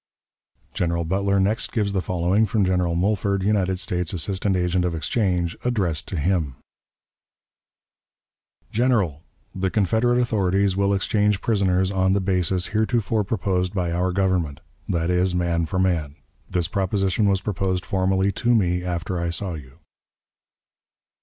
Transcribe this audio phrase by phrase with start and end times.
[0.73, 5.55] General Butler next gives the following from General Mulford, United States assistant agent of exchange,
[5.63, 6.55] addressed to him:
[8.71, 9.21] "GENERAL:
[9.53, 14.59] The Confederate authorities will exchange prisoners on the basis heretofore proposed by our Government
[14.89, 16.15] that is, man for man.
[16.49, 19.77] This proposition was proposed formally to me after I saw you."